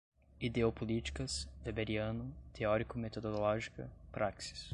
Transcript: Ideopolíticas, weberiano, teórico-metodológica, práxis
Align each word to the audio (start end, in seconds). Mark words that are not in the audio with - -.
Ideopolíticas, 0.39 1.47
weberiano, 1.63 2.33
teórico-metodológica, 2.53 3.87
práxis 4.11 4.67